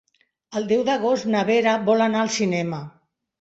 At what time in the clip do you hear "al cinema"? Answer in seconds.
2.25-2.81